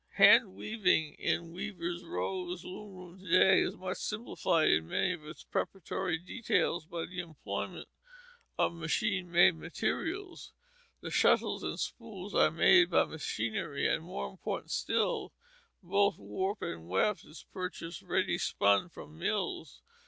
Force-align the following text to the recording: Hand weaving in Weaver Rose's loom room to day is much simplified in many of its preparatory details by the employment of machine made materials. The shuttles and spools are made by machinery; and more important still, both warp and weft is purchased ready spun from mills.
Hand 0.15 0.55
weaving 0.55 1.13
in 1.19 1.51
Weaver 1.51 1.91
Rose's 2.07 2.65
loom 2.65 2.95
room 2.95 3.19
to 3.19 3.27
day 3.27 3.59
is 3.61 3.75
much 3.77 3.99
simplified 3.99 4.69
in 4.69 4.87
many 4.87 5.13
of 5.13 5.23
its 5.27 5.43
preparatory 5.43 6.17
details 6.17 6.87
by 6.87 7.05
the 7.05 7.19
employment 7.19 7.87
of 8.57 8.73
machine 8.73 9.31
made 9.31 9.57
materials. 9.57 10.53
The 11.01 11.11
shuttles 11.11 11.61
and 11.61 11.79
spools 11.79 12.33
are 12.33 12.49
made 12.49 12.89
by 12.89 13.03
machinery; 13.03 13.87
and 13.87 14.03
more 14.03 14.27
important 14.27 14.71
still, 14.71 15.33
both 15.83 16.17
warp 16.17 16.63
and 16.63 16.87
weft 16.87 17.23
is 17.23 17.45
purchased 17.53 18.01
ready 18.01 18.39
spun 18.39 18.89
from 18.89 19.19
mills. 19.19 19.83